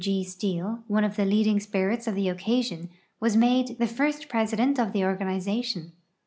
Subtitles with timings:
[0.01, 0.03] W.
[0.03, 0.23] G.
[0.27, 4.93] Steel, one of the leading spirits of the occasion, was made the first president of
[4.93, 5.91] the organization.